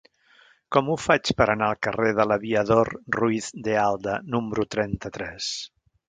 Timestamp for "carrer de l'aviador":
1.87-2.91